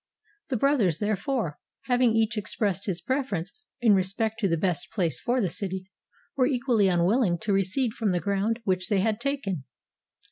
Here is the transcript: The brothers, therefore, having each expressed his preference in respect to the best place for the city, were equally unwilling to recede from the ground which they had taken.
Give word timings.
The 0.49 0.57
brothers, 0.57 0.97
therefore, 0.97 1.59
having 1.83 2.15
each 2.15 2.35
expressed 2.35 2.87
his 2.87 3.01
preference 3.01 3.53
in 3.81 3.93
respect 3.93 4.39
to 4.39 4.47
the 4.47 4.57
best 4.57 4.89
place 4.89 5.21
for 5.21 5.39
the 5.39 5.47
city, 5.47 5.91
were 6.35 6.47
equally 6.47 6.87
unwilling 6.87 7.37
to 7.41 7.53
recede 7.53 7.93
from 7.93 8.11
the 8.11 8.19
ground 8.19 8.61
which 8.63 8.89
they 8.89 9.01
had 9.01 9.21
taken. 9.21 9.63